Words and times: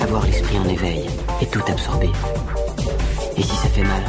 avoir 0.00 0.24
l'esprit 0.24 0.58
en 0.58 0.68
éveil 0.68 1.04
et 1.40 1.46
tout 1.46 1.62
absorber. 1.68 2.10
Et 3.36 3.42
si 3.42 3.56
ça 3.56 3.68
fait 3.68 3.82
mal, 3.82 4.02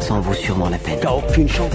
ça 0.00 0.14
en 0.14 0.20
vaut 0.20 0.34
sûrement 0.34 0.68
la 0.68 0.78
peine. 0.78 0.98
T'as 1.00 1.12
aucune 1.12 1.48
chance. 1.48 1.72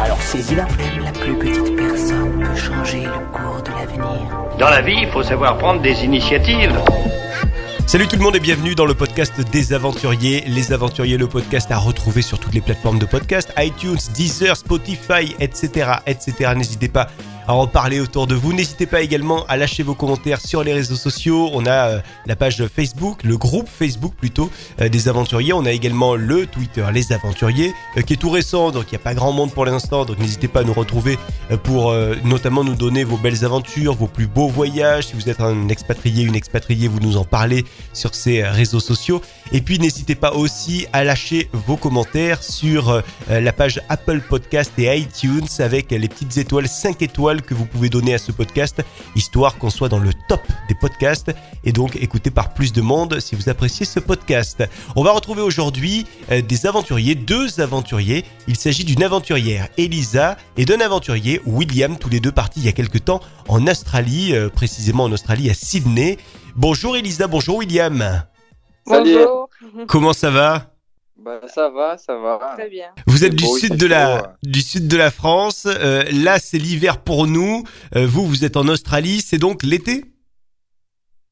Alors 0.00 0.20
saisis-la. 0.20 0.64
Même 0.64 1.04
la 1.04 1.12
plus 1.12 1.34
petite 1.38 1.76
personne 1.76 2.40
peut 2.40 2.56
changer 2.56 3.02
le 3.02 3.32
cours 3.32 3.62
de 3.62 3.70
l'avenir. 3.70 4.56
Dans 4.58 4.70
la 4.70 4.82
vie, 4.82 4.98
il 5.02 5.08
faut 5.08 5.22
savoir 5.22 5.58
prendre 5.58 5.82
des 5.82 6.04
initiatives. 6.04 6.78
Salut 7.86 8.08
tout 8.08 8.16
le 8.16 8.22
monde 8.22 8.36
et 8.36 8.40
bienvenue 8.40 8.74
dans 8.74 8.86
le 8.86 8.94
podcast 8.94 9.40
des 9.52 9.72
aventuriers. 9.72 10.44
Les 10.46 10.72
aventuriers, 10.72 11.16
le 11.16 11.28
podcast 11.28 11.70
à 11.70 11.78
retrouver 11.78 12.22
sur 12.22 12.40
toutes 12.40 12.54
les 12.54 12.60
plateformes 12.60 12.98
de 12.98 13.06
podcast, 13.06 13.52
iTunes, 13.58 13.98
Deezer, 14.14 14.56
Spotify, 14.56 15.36
etc. 15.38 15.92
etc. 16.06 16.54
N'hésitez 16.56 16.88
pas 16.88 17.08
à 17.46 17.54
en 17.54 17.66
parler 17.66 18.00
autour 18.00 18.26
de 18.26 18.34
vous. 18.34 18.52
N'hésitez 18.52 18.86
pas 18.86 19.02
également 19.02 19.44
à 19.46 19.56
lâcher 19.56 19.82
vos 19.82 19.94
commentaires 19.94 20.40
sur 20.40 20.64
les 20.64 20.72
réseaux 20.72 20.96
sociaux. 20.96 21.50
On 21.52 21.66
a 21.66 21.88
euh, 21.88 22.00
la 22.26 22.36
page 22.36 22.64
Facebook, 22.66 23.22
le 23.22 23.36
groupe 23.36 23.68
Facebook 23.68 24.14
plutôt 24.14 24.50
euh, 24.80 24.88
des 24.88 25.08
aventuriers. 25.08 25.52
On 25.52 25.64
a 25.64 25.72
également 25.72 26.14
le 26.14 26.46
Twitter 26.46 26.84
Les 26.92 27.12
Aventuriers 27.12 27.72
euh, 27.96 28.02
qui 28.02 28.14
est 28.14 28.16
tout 28.16 28.30
récent, 28.30 28.70
donc 28.70 28.84
il 28.88 28.94
n'y 28.94 28.96
a 28.96 29.04
pas 29.04 29.14
grand 29.14 29.32
monde 29.32 29.52
pour 29.52 29.66
l'instant. 29.66 30.04
Donc 30.04 30.18
n'hésitez 30.18 30.48
pas 30.48 30.60
à 30.60 30.64
nous 30.64 30.72
retrouver 30.72 31.18
pour 31.62 31.94
notamment 32.24 32.64
nous 32.64 32.74
donner 32.74 33.04
vos 33.04 33.16
belles 33.16 33.44
aventures, 33.44 33.94
vos 33.94 34.06
plus 34.06 34.26
beaux 34.26 34.48
voyages. 34.48 35.08
Si 35.08 35.14
vous 35.14 35.28
êtes 35.28 35.40
un 35.40 35.68
expatrié, 35.68 36.24
une 36.24 36.34
expatriée, 36.34 36.88
vous 36.88 37.00
nous 37.00 37.16
en 37.16 37.24
parlez 37.24 37.64
sur 37.92 38.14
ces 38.14 38.42
réseaux 38.42 38.80
sociaux. 38.80 39.20
Et 39.52 39.60
puis 39.60 39.78
n'hésitez 39.78 40.14
pas 40.14 40.32
aussi 40.32 40.86
à 40.92 41.04
lâcher 41.04 41.48
vos 41.52 41.76
commentaires 41.76 42.42
sur 42.42 43.02
la 43.28 43.52
page 43.52 43.80
Apple 43.88 44.20
Podcast 44.20 44.72
et 44.78 44.96
iTunes 44.96 45.46
avec 45.58 45.90
les 45.90 46.08
petites 46.08 46.36
étoiles, 46.38 46.68
5 46.68 47.02
étoiles 47.02 47.33
que 47.42 47.54
vous 47.54 47.66
pouvez 47.66 47.88
donner 47.88 48.14
à 48.14 48.18
ce 48.18 48.32
podcast, 48.32 48.82
histoire 49.14 49.56
qu'on 49.58 49.70
soit 49.70 49.88
dans 49.88 49.98
le 49.98 50.12
top 50.28 50.40
des 50.68 50.74
podcasts 50.74 51.34
et 51.64 51.72
donc 51.72 51.96
écouté 51.96 52.30
par 52.30 52.54
plus 52.54 52.72
de 52.72 52.80
monde 52.80 53.20
si 53.20 53.34
vous 53.34 53.48
appréciez 53.48 53.86
ce 53.86 54.00
podcast. 54.00 54.64
On 54.96 55.02
va 55.02 55.12
retrouver 55.12 55.42
aujourd'hui 55.42 56.06
euh, 56.30 56.42
des 56.42 56.66
aventuriers, 56.66 57.14
deux 57.14 57.60
aventuriers. 57.60 58.24
Il 58.48 58.56
s'agit 58.56 58.84
d'une 58.84 59.02
aventurière, 59.02 59.68
Elisa, 59.78 60.36
et 60.56 60.64
d'un 60.64 60.80
aventurier, 60.80 61.40
William, 61.46 61.96
tous 61.96 62.08
les 62.08 62.20
deux 62.20 62.32
partis 62.32 62.60
il 62.60 62.66
y 62.66 62.68
a 62.68 62.72
quelque 62.72 62.98
temps 62.98 63.20
en 63.48 63.66
Australie, 63.66 64.34
euh, 64.34 64.48
précisément 64.48 65.04
en 65.04 65.12
Australie 65.12 65.50
à 65.50 65.54
Sydney. 65.54 66.18
Bonjour 66.56 66.96
Elisa, 66.96 67.26
bonjour 67.26 67.56
William. 67.56 68.22
Salut. 68.86 69.14
Bonjour. 69.14 69.48
Comment 69.86 70.12
ça 70.12 70.30
va? 70.30 70.73
Bah 71.16 71.40
ça 71.46 71.70
va, 71.70 71.96
ça 71.96 72.16
va. 72.16 72.54
Très 72.56 72.68
bien. 72.68 72.92
Vous 73.06 73.24
êtes 73.24 73.34
du 73.34 73.44
beau, 73.44 73.56
sud 73.56 73.76
de 73.76 73.86
la 73.86 74.16
ouais. 74.16 74.28
du 74.42 74.60
sud 74.60 74.88
de 74.88 74.96
la 74.96 75.10
France. 75.10 75.66
Euh, 75.66 76.02
là, 76.12 76.38
c'est 76.38 76.58
l'hiver 76.58 77.00
pour 77.00 77.26
nous. 77.26 77.62
Euh, 77.94 78.06
vous, 78.06 78.26
vous 78.26 78.44
êtes 78.44 78.56
en 78.56 78.66
Australie. 78.66 79.20
C'est 79.20 79.38
donc 79.38 79.62
l'été? 79.62 80.04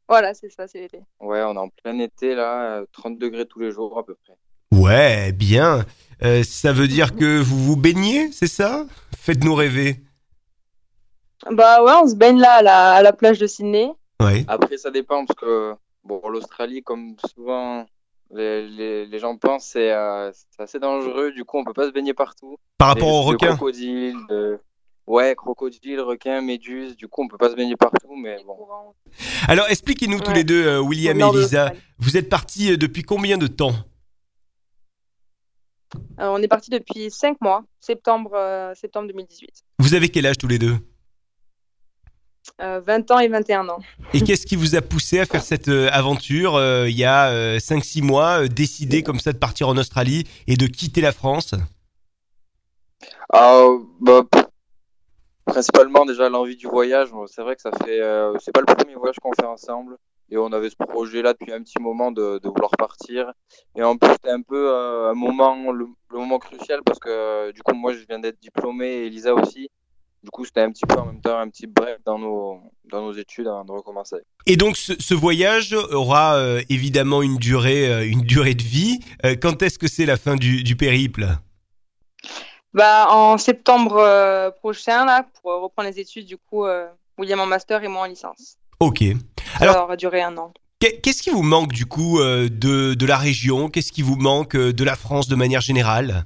Voilà, 0.08 0.34
c'est 0.34 0.50
ça, 0.50 0.69
c'est 0.69 0.78
l'été. 0.80 1.00
Ouais, 1.20 1.42
on 1.42 1.55
est 1.55 1.58
en 1.58 1.69
plein 1.69 1.98
été 1.98 2.34
là, 2.34 2.77
euh, 2.77 2.86
30 2.92 3.19
degrés 3.19 3.47
tous 3.47 3.58
les 3.58 3.72
jours 3.72 3.98
à 3.98 4.05
peu 4.05 4.14
près. 4.14 4.34
Ouais, 4.70 5.33
bien. 5.33 5.84
Euh, 6.22 6.42
ça 6.44 6.72
veut 6.72 6.89
dire 6.89 7.17
que 7.17 7.41
vous 7.41 7.58
vous 7.58 7.77
baignez, 7.77 8.30
c'est 8.30 8.46
ça? 8.46 8.86
Faites-nous 9.19 9.55
rêver. 9.55 10.00
Bah 11.50 11.83
ouais, 11.83 11.92
on 12.02 12.08
se 12.08 12.14
baigne 12.14 12.39
là 12.39 12.55
à 12.55 12.62
la, 12.62 12.92
à 12.92 13.02
la 13.02 13.12
plage 13.12 13.39
de 13.39 13.46
Sydney. 13.46 13.91
Ouais. 14.20 14.44
Après 14.46 14.78
ça 14.78 14.91
dépend 14.91 15.27
parce 15.27 15.39
que 15.39 15.74
bon 16.05 16.20
l'Australie 16.28 16.83
comme 16.83 17.17
souvent 17.34 17.84
les, 18.33 18.69
les, 18.69 19.06
les 19.06 19.19
gens 19.19 19.36
pensent 19.36 19.66
c'est 19.66 19.92
euh, 19.92 20.30
c'est 20.33 20.62
assez 20.62 20.78
dangereux 20.78 21.33
du 21.33 21.44
coup 21.44 21.58
on 21.58 21.64
peut 21.64 21.72
pas 21.72 21.86
se 21.86 21.92
baigner 21.92 22.14
partout. 22.14 22.56
Par 22.78 22.89
rapport 22.89 23.08
aux 23.08 23.22
risques 23.22 23.41
de 23.41 23.47
requins. 23.47 23.56
crocodiles, 23.56 24.16
de... 24.28 24.58
ouais 25.06 25.34
crocodiles, 25.34 26.00
requins, 26.00 26.41
méduses. 26.41 26.97
Du 26.97 27.08
coup 27.08 27.22
on 27.22 27.28
peut 27.28 27.39
pas 27.39 27.50
se 27.50 27.55
baigner 27.56 27.77
partout 27.77 28.14
mais 28.16 28.42
bon. 28.44 28.56
Alors, 29.48 29.66
expliquez-nous 29.69 30.20
tous 30.20 30.33
les 30.33 30.44
deux, 30.44 30.66
euh, 30.66 30.80
William 30.80 31.19
et 31.19 31.39
Elisa. 31.39 31.72
Vous 31.98 32.16
êtes 32.16 32.28
partis 32.28 32.72
euh, 32.72 32.77
depuis 32.77 33.02
combien 33.02 33.39
de 33.39 33.47
temps? 33.47 33.74
Euh, 36.20 36.28
on 36.28 36.39
est 36.42 36.48
parti 36.48 36.70
depuis 36.70 37.11
5 37.11 37.40
mois, 37.40 37.64
septembre, 37.80 38.33
euh, 38.35 38.73
septembre 38.74 39.08
2018. 39.08 39.51
Vous 39.79 39.95
avez 39.95 40.08
quel 40.08 40.27
âge 40.27 40.39
tous 40.39 40.46
les 40.46 40.58
deux? 40.58 40.77
Euh, 42.61 42.80
20 42.80 43.11
ans 43.11 43.19
et 43.20 43.29
21 43.29 43.69
ans. 43.69 43.79
Et 44.14 44.20
qu'est-ce 44.23 44.47
qui 44.47 44.57
vous 44.57 44.75
a 44.75 44.80
poussé 44.80 45.20
à 45.20 45.27
faire 45.27 45.42
cette 45.42 45.69
euh, 45.69 45.89
aventure 45.92 46.57
euh, 46.57 46.89
il 46.89 46.97
y 46.97 47.05
a 47.05 47.58
5-6 47.58 48.03
mois, 48.03 48.42
euh, 48.42 48.48
décider 48.48 49.03
comme 49.03 49.20
ça 49.20 49.33
de 49.33 49.39
partir 49.39 49.69
en 49.69 49.77
Australie 49.77 50.25
et 50.47 50.57
de 50.57 50.67
quitter 50.67 51.01
la 51.01 51.13
France? 51.13 51.55
Ah, 53.33 53.64
bah, 54.01 54.23
principalement 55.45 56.05
déjà 56.05 56.29
l'envie 56.29 56.57
du 56.57 56.67
voyage. 56.67 57.08
C'est 57.27 57.42
vrai 57.42 57.57
que 57.57 57.63
ça 57.63 57.70
fait, 57.85 58.01
euh, 58.01 58.35
c'est 58.39 58.53
pas 58.53 58.61
le 58.61 58.67
premier 58.67 58.95
voyage 58.95 59.17
qu'on 59.20 59.33
fait 59.33 59.47
ensemble. 59.47 59.97
Et 60.30 60.39
on 60.39 60.51
avait 60.53 60.70
ce 60.70 60.77
projet-là 60.77 61.35
depuis 61.35 61.53
un 61.53 61.63
petit 61.63 61.79
moment 61.79 62.11
de, 62.11 62.39
de 62.42 62.48
vouloir 62.48 62.70
partir. 62.79 63.33
Et 63.77 63.83
en 63.83 63.98
plus, 63.98 64.11
c'était 64.13 64.30
un 64.30 64.41
peu 64.41 64.70
euh, 64.70 65.11
un 65.11 65.14
moment, 65.14 65.73
le, 65.73 65.86
le 66.11 66.19
moment 66.19 66.39
crucial 66.39 66.80
parce 66.85 66.98
que 66.98 67.11
euh, 67.11 67.53
du 67.53 67.63
coup, 67.63 67.74
moi, 67.74 67.92
je 67.92 67.98
viens 68.09 68.19
d'être 68.19 68.41
diplômé 68.41 68.86
et 68.86 69.07
Elisa 69.07 69.35
aussi. 69.35 69.69
Du 70.22 70.30
coup, 70.30 70.44
c'était 70.44 70.60
un 70.60 70.70
petit 70.70 70.86
peu 70.86 70.96
en 70.98 71.06
même 71.06 71.20
temps 71.20 71.36
un 71.38 71.48
petit 71.48 71.66
break 71.66 71.98
dans 72.06 72.16
nos, 72.18 72.60
dans 72.90 73.00
nos 73.02 73.12
études 73.12 73.48
avant 73.48 73.64
de 73.64 73.72
recommencer. 73.72 74.16
Et 74.46 74.56
donc 74.56 74.77
ce, 74.77 74.92
ce 75.00 75.14
voyage 75.14 75.72
aura 75.90 76.36
euh, 76.36 76.62
évidemment 76.68 77.22
une 77.22 77.36
durée, 77.38 77.90
euh, 77.92 78.06
une 78.08 78.20
durée 78.22 78.55
de 78.55 78.62
vie. 78.62 79.00
Euh, 79.24 79.34
quand 79.40 79.62
est-ce 79.62 79.78
que 79.80 79.88
c'est 79.88 80.06
la 80.06 80.16
fin 80.16 80.36
du, 80.36 80.62
du 80.62 80.77
périple? 80.77 81.27
Bah 82.74 83.08
en 83.11 83.36
septembre 83.36 84.50
prochain, 84.61 85.05
là, 85.05 85.27
pour 85.42 85.61
reprendre 85.61 85.88
les 85.90 85.98
études, 86.00 86.27
du 86.27 86.36
coup, 86.38 86.64
euh, 86.66 86.86
William 87.18 87.40
en 87.40 87.46
master 87.46 87.82
et 87.82 87.88
moi 87.88 88.02
en 88.02 88.06
licence. 88.06 88.56
Ok. 88.80 89.02
Ça 89.58 89.64
Alors- 89.70 89.84
aura 89.84 89.96
duré 89.96 90.22
un 90.22 90.36
an. 90.38 90.52
Qu'est- 90.78 91.00
Qu'est-ce 91.00 91.22
qui 91.22 91.30
vous 91.30 91.42
manque 91.42 91.72
du 91.72 91.84
coup 91.86 92.18
euh, 92.20 92.48
de, 92.48 92.94
de 92.94 93.06
la 93.06 93.16
région? 93.16 93.68
Qu'est-ce 93.68 93.92
qui 93.92 94.02
vous 94.02 94.16
manque 94.16 94.56
de 94.56 94.84
la 94.84 94.96
France 94.96 95.28
de 95.28 95.34
manière 95.36 95.61
générale? 95.61 96.24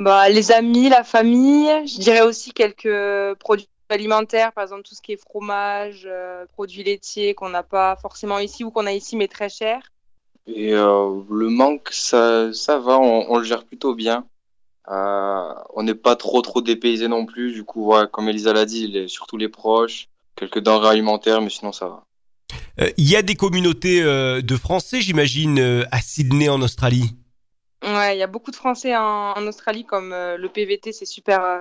Bah, 0.00 0.30
les 0.30 0.50
amis, 0.50 0.88
la 0.88 1.04
famille, 1.04 1.68
je 1.86 1.98
dirais 2.00 2.22
aussi 2.22 2.52
quelques 2.52 3.34
produits 3.38 3.68
alimentaires, 3.90 4.50
par 4.54 4.64
exemple 4.64 4.82
tout 4.82 4.94
ce 4.94 5.02
qui 5.02 5.12
est 5.12 5.20
fromage, 5.20 6.08
euh, 6.10 6.46
produits 6.54 6.82
laitiers 6.82 7.34
qu'on 7.34 7.50
n'a 7.50 7.62
pas 7.62 7.96
forcément 8.00 8.38
ici 8.38 8.64
ou 8.64 8.70
qu'on 8.70 8.86
a 8.86 8.92
ici 8.92 9.14
mais 9.14 9.28
très 9.28 9.50
cher. 9.50 9.82
Et 10.46 10.72
euh, 10.72 11.20
le 11.28 11.50
manque, 11.50 11.90
ça, 11.90 12.50
ça 12.54 12.78
va, 12.78 12.98
on, 12.98 13.26
on 13.28 13.36
le 13.36 13.44
gère 13.44 13.64
plutôt 13.64 13.94
bien. 13.94 14.24
Euh, 14.88 15.52
on 15.74 15.82
n'est 15.82 15.94
pas 15.94 16.16
trop 16.16 16.40
trop 16.40 16.62
dépaysé 16.62 17.06
non 17.06 17.26
plus. 17.26 17.52
Du 17.52 17.64
coup, 17.64 17.84
voilà, 17.84 18.06
comme 18.06 18.26
Elisa 18.30 18.54
l'a 18.54 18.64
dit, 18.64 18.86
les, 18.86 19.06
surtout 19.06 19.36
les 19.36 19.50
proches, 19.50 20.08
quelques 20.34 20.60
denrées 20.60 20.88
alimentaires, 20.88 21.42
mais 21.42 21.50
sinon 21.50 21.72
ça 21.72 21.88
va. 21.88 22.04
Euh, 22.80 22.90
Il 22.96 23.06
y 23.06 23.16
a 23.16 23.22
des 23.22 23.34
communautés 23.34 24.02
euh, 24.02 24.40
de 24.40 24.56
Français, 24.56 25.02
j'imagine, 25.02 25.58
euh, 25.58 25.84
à 25.90 26.00
Sydney 26.00 26.48
en 26.48 26.62
Australie? 26.62 27.16
Ouais, 28.00 28.16
il 28.16 28.18
y 28.18 28.22
a 28.22 28.26
beaucoup 28.26 28.50
de 28.50 28.56
Français 28.56 28.96
en, 28.96 29.32
en 29.36 29.46
Australie 29.46 29.84
comme 29.84 30.12
euh, 30.12 30.36
le 30.38 30.48
PVT, 30.48 30.92
c'est 30.92 31.04
super 31.04 31.44
euh, 31.44 31.58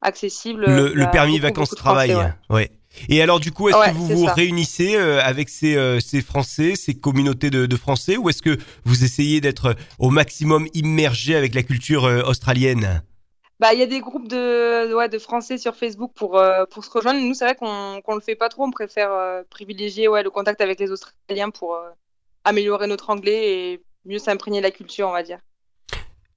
accessible. 0.00 0.64
Le, 0.66 1.10
permis 1.10 1.38
vacances-travail. 1.38 2.14
Ouais. 2.14 2.32
ouais. 2.48 2.70
Et 3.10 3.20
alors 3.22 3.38
du 3.38 3.52
coup, 3.52 3.68
est-ce 3.68 3.76
Ouais, 3.78 3.90
que 3.90 3.94
vous 3.94 4.06
vous 4.06 4.26
ça. 4.26 4.32
réunissez 4.32 4.96
euh, 4.96 5.20
avec 5.22 5.50
ces, 5.50 6.00
ces 6.00 6.22
Français, 6.22 6.74
ces 6.74 6.94
communautés 6.94 7.50
de, 7.50 7.66
de 7.66 7.76
Français, 7.76 8.16
ou 8.16 8.30
est-ce 8.30 8.40
que 8.42 8.56
vous 8.84 9.04
essayez 9.04 9.40
d'être 9.42 9.76
au 9.98 10.08
maximum 10.10 10.66
immergé 10.72 11.36
avec 11.36 11.54
la 11.54 11.62
culture 11.62 12.04
australienne? 12.26 13.02
Bah, 13.60 13.74
il 13.74 13.78
y 13.80 13.82
a 13.82 13.86
des 13.86 14.00
groupes 14.00 14.28
de, 14.28 14.94
ouais, 14.94 15.08
de 15.08 15.18
Français 15.18 15.58
sur 15.58 15.76
Facebook 15.76 16.12
pour, 16.14 16.40
pour 16.70 16.84
se 16.84 16.90
rejoindre. 16.90 17.20
Nous, 17.20 17.34
c'est 17.34 17.44
vrai 17.44 17.56
qu'on 17.56 18.00
qu'on 18.02 18.14
le 18.14 18.20
fait 18.20 18.36
pas 18.36 18.48
trop. 18.48 18.64
On 18.64 18.70
préfère 18.70 19.10
privilégier 19.50 20.08
ouais, 20.08 20.22
le 20.22 20.30
contact 20.30 20.60
avec 20.60 20.80
les 20.80 20.90
Australiens 20.90 21.50
pour 21.50 21.76
améliorer 22.44 22.86
notre 22.86 23.10
anglais 23.10 23.72
et 23.72 23.82
mieux 24.06 24.18
s'imprégner 24.18 24.58
de 24.58 24.64
la 24.64 24.70
culture, 24.70 25.08
on 25.08 25.12
va 25.12 25.22
dire. 25.22 25.38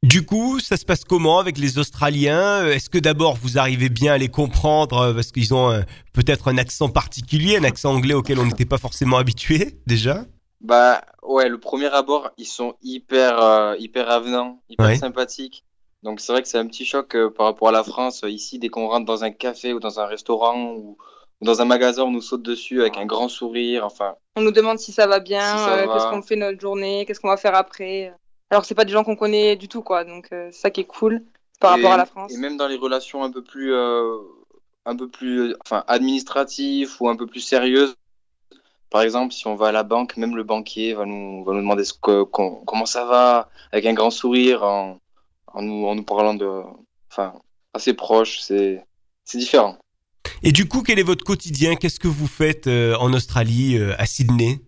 Du 0.03 0.25
coup, 0.25 0.59
ça 0.59 0.78
se 0.78 0.85
passe 0.85 1.03
comment 1.03 1.38
avec 1.38 1.59
les 1.59 1.78
Australiens? 1.78 2.63
Euh, 2.63 2.73
Est-ce 2.73 2.89
que 2.89 2.97
d'abord 2.97 3.35
vous 3.35 3.59
arrivez 3.59 3.88
bien 3.89 4.13
à 4.13 4.17
les 4.17 4.29
comprendre 4.29 4.97
euh, 4.97 5.13
parce 5.13 5.31
qu'ils 5.31 5.53
ont 5.53 5.69
euh, 5.69 5.81
peut-être 6.13 6.47
un 6.47 6.57
accent 6.57 6.89
particulier, 6.89 7.57
un 7.57 7.63
accent 7.63 7.94
anglais 7.94 8.16
auquel 8.16 8.40
on 8.40 8.45
n'était 8.45 8.66
pas 8.66 8.79
forcément 8.79 9.17
habitué 9.17 9.78
déjà? 9.85 10.26
Bah 10.59 11.02
ouais, 11.22 11.49
le 11.49 11.59
premier 11.59 11.85
abord, 11.93 12.31
ils 12.37 12.47
sont 12.47 12.73
hyper 12.81 13.40
euh, 13.43 13.76
hyper 13.78 14.09
avenants, 14.09 14.59
hyper 14.70 14.87
Ouais. 14.87 14.96
sympathiques. 14.96 15.64
Donc 16.02 16.20
c'est 16.20 16.31
vrai 16.31 16.41
que 16.41 16.47
c'est 16.47 16.58
un 16.58 16.66
petit 16.66 16.85
choc 16.85 17.14
euh, 17.14 17.29
par 17.29 17.46
rapport 17.46 17.67
à 17.70 17.72
la 17.72 17.84
France. 17.84 18.23
Ici, 18.28 18.58
dès 18.58 18.70
qu'on 18.70 18.87
rentre 18.87 19.05
dans 19.05 19.23
un 19.23 19.29
café 19.29 19.72
ou 19.72 19.79
dans 19.79 19.99
un 19.99 20.08
restaurant 20.08 20.73
ou, 20.73 20.97
ou 21.41 21.46
dans 21.46 21.61
un 21.61 21.66
magasin, 21.66 22.03
on 22.05 22.11
nous 22.11 22.22
saute 22.22 22.41
dessus 22.41 22.81
avec 22.81 22.97
un 22.97 23.05
grand 23.05 23.29
sourire. 23.29 23.85
Enfin, 23.85 24.16
On 24.35 24.41
nous 24.41 24.52
demande 24.52 24.79
si 24.79 24.91
ça 24.91 25.05
va 25.05 25.20
bien, 25.20 25.41
Si 25.41 25.64
ça 25.64 25.78
euh, 25.78 25.85
va. 25.85 25.93
qu'est-ce 25.93 26.09
qu'on 26.09 26.23
fait 26.23 26.35
notre 26.37 26.59
journée, 26.59 27.05
qu'est-ce 27.05 27.20
qu'on 27.20 27.28
va 27.29 27.37
faire 27.37 27.53
après. 27.53 28.11
Alors 28.52 28.62
que 28.62 28.68
c'est 28.68 28.76
pas 28.76 28.86
des 28.86 28.92
gens 28.92 29.03
qu'on 29.03 29.16
connaît 29.16 29.56
du 29.56 29.68
tout, 29.68 29.82
quoi. 29.82 30.03
Donc 30.03 30.28
euh, 30.32 30.50
c'est 30.52 30.59
ça 30.59 30.70
qui 30.70 30.82
est 30.82 30.86
cool 30.86 31.24
par 31.59 31.72
et, 31.72 31.76
rapport 31.78 31.94
à 31.94 31.98
la 31.98 32.06
France. 32.06 32.32
Et 32.34 32.38
même 32.38 32.58
dans 32.58 32.68
les 32.68 32.76
relations 32.76 33.24
un 33.24 33.32
peu 33.32 33.42
plus 33.42 33.74
euh, 33.74 34.18
un 34.86 34.96
peu 34.96 35.08
plus 35.08 35.56
enfin 35.66 35.84
administratives 35.88 36.94
ou 37.00 37.09
un 37.09 37.16
peu 37.16 37.26
plus 37.26 37.40
sérieuses. 37.40 37.96
Par 38.90 39.03
exemple, 39.03 39.34
si 39.34 39.48
on 39.48 39.56
va 39.56 39.68
à 39.68 39.72
la 39.72 39.84
banque, 39.84 40.18
même 40.18 40.36
le 40.36 40.44
banquier 40.44 40.94
va 40.94 41.06
nous, 41.06 41.46
va 41.46 41.53
nous 41.53 41.62
demander 41.62 41.86
ce 41.86 41.94
que, 41.94 42.24
qu'on- 42.24 42.56
comment 42.66 42.86
ça 42.86 43.06
va, 43.06 43.50
avec 43.72 43.86
un 43.86 43.94
grand 43.94 44.12
sourire, 44.12 44.64
en, 44.64 45.00
en, 45.48 45.62
nous, 45.62 45.88
en 45.88 45.96
nous 45.96 46.03
parlant 46.03 46.34
de. 46.34 46.62
Enfin, 47.09 47.34
assez 47.74 47.94
proche, 47.94 48.42
c'est, 48.42 48.84
c'est 49.24 49.38
différent. 49.38 49.78
Et 50.44 50.52
du 50.52 50.68
coup, 50.68 50.84
quel 50.84 51.00
est 51.00 51.03
votre 51.03 51.24
quotidien? 51.24 51.76
Qu'est-ce 51.76 52.02
que 52.02 52.09
vous 52.09 52.28
faites 52.28 52.68
euh, 52.68 52.96
en 52.98 53.14
Australie, 53.14 53.78
euh, 53.78 53.96
à 53.98 54.06
Sydney? 54.06 54.59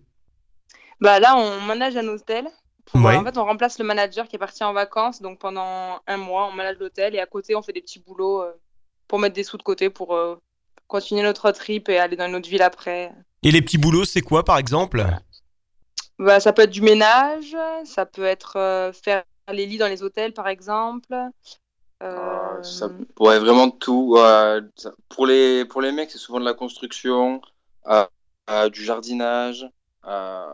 Bah 1.00 1.20
là, 1.20 1.36
on 1.36 1.60
manage 1.60 1.96
un 1.98 2.08
hôtel. 2.08 2.48
Pour- 2.86 3.00
Ouais. 3.00 3.16
En 3.16 3.24
fait, 3.24 3.36
on 3.38 3.44
remplace 3.44 3.78
le 3.78 3.84
manager 3.84 4.28
qui 4.28 4.36
est 4.36 4.38
parti 4.38 4.62
en 4.64 4.72
vacances. 4.72 5.20
Donc 5.22 5.38
pendant 5.38 6.00
un 6.06 6.16
mois, 6.16 6.46
on 6.46 6.52
manage 6.52 6.76
l'hôtel 6.78 7.14
et 7.14 7.20
à 7.20 7.26
côté, 7.26 7.54
on 7.56 7.62
fait 7.62 7.72
des 7.72 7.80
petits 7.80 7.98
boulots 8.00 8.42
euh, 8.42 8.52
pour 9.08 9.18
mettre 9.18 9.34
des 9.34 9.42
sous 9.44 9.56
de 9.56 9.62
côté 9.62 9.90
pour 9.90 10.14
euh, 10.14 10.36
continuer 10.86 11.22
notre 11.22 11.50
trip 11.50 11.88
et 11.88 11.98
aller 11.98 12.16
dans 12.16 12.26
une 12.26 12.34
autre 12.36 12.48
ville 12.48 12.62
après. 12.62 13.12
Et 13.42 13.50
les 13.50 13.62
petits 13.62 13.78
boulots, 13.78 14.04
c'est 14.04 14.20
quoi, 14.22 14.44
par 14.44 14.58
exemple? 14.58 15.04
Bah, 16.18 16.40
ça 16.40 16.52
peut 16.52 16.62
être 16.62 16.70
du 16.70 16.82
ménage, 16.82 17.56
ça 17.84 18.06
peut 18.06 18.24
être 18.24 18.56
euh, 18.56 18.92
faire 18.92 19.24
les 19.50 19.66
lits 19.66 19.78
dans 19.78 19.88
les 19.88 20.02
hôtels, 20.02 20.32
par 20.32 20.48
exemple. 20.48 21.12
Euh, 21.12 21.26
Euh, 22.02 22.62
ça 22.62 22.88
pourrait 23.16 23.38
vraiment 23.38 23.70
tout. 23.70 24.16
euh, 24.18 24.60
pour, 25.08 25.26
les, 25.26 25.64
pour 25.64 25.80
les 25.80 25.90
mecs, 25.92 26.10
c'est 26.10 26.18
souvent 26.18 26.40
de 26.40 26.44
la 26.44 26.54
construction, 26.54 27.40
euh, 27.88 28.04
euh, 28.50 28.68
du 28.68 28.84
jardinage. 28.84 29.66
euh, 30.06 30.46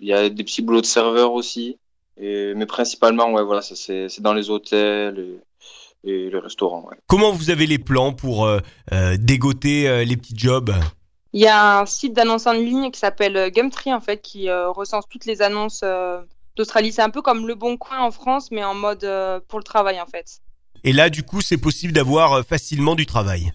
Il 0.00 0.08
y 0.08 0.12
a 0.12 0.28
des 0.28 0.44
petits 0.44 0.62
boulots 0.62 0.80
de 0.80 0.86
serveur 0.86 1.32
aussi. 1.32 1.78
Et, 2.16 2.54
mais 2.54 2.66
principalement, 2.66 3.32
ouais, 3.32 3.44
voilà, 3.44 3.62
ça, 3.62 3.76
c'est 3.76 4.20
dans 4.20 4.34
les 4.34 4.50
hôtels 4.50 5.38
et, 6.04 6.10
et 6.10 6.30
les 6.30 6.38
restaurants. 6.38 6.84
Ouais. 6.88 6.96
Comment 7.06 7.32
vous 7.32 7.50
avez 7.50 7.66
les 7.66 7.78
plans 7.78 8.12
pour 8.12 8.44
euh, 8.44 8.60
euh, 8.92 9.16
dégoter 9.18 9.88
euh, 9.88 10.04
les 10.04 10.16
petits 10.16 10.36
jobs? 10.36 10.72
Il 11.32 11.40
y 11.40 11.46
a 11.46 11.80
un 11.80 11.86
site 11.86 12.14
d'annonces 12.14 12.46
en 12.46 12.52
ligne 12.52 12.90
qui 12.90 12.98
s'appelle 12.98 13.50
Gumtree, 13.52 13.92
en 13.92 14.00
fait, 14.00 14.22
qui 14.22 14.48
euh, 14.48 14.70
recense 14.70 15.04
toutes 15.08 15.26
les 15.26 15.42
annonces 15.42 15.82
euh, 15.84 16.20
d'Australie. 16.56 16.90
C'est 16.90 17.02
un 17.02 17.10
peu 17.10 17.22
comme 17.22 17.46
Le 17.46 17.54
Bon 17.54 17.76
Coin 17.76 18.00
en 18.00 18.10
France, 18.10 18.50
mais 18.50 18.64
en 18.64 18.74
mode 18.74 19.04
euh, 19.04 19.38
pour 19.46 19.58
le 19.58 19.64
travail, 19.64 20.00
en 20.00 20.06
fait. 20.06 20.40
Et 20.84 20.92
là, 20.92 21.10
du 21.10 21.22
coup, 21.22 21.40
c'est 21.40 21.58
possible 21.58 21.92
d'avoir 21.92 22.44
facilement 22.44 22.94
du 22.94 23.04
travail? 23.04 23.52